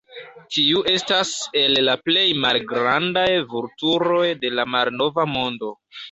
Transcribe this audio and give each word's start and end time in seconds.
Tiu 0.55 0.79
estas 0.91 1.33
el 1.59 1.75
la 1.87 1.93
plej 2.07 2.23
malgrandaj 2.45 3.25
vulturoj 3.51 4.23
de 4.45 4.51
la 4.61 4.65
Malnova 4.77 5.27
Mondo. 5.35 5.71